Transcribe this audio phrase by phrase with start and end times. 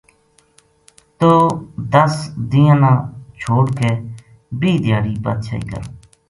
[1.19, 1.57] تو ہ
[1.93, 2.13] دَس
[2.51, 3.07] دِیہناں نا
[3.39, 3.89] چھوڈ کے
[4.59, 5.81] بیہہ دھیاڑی بادشاہی کر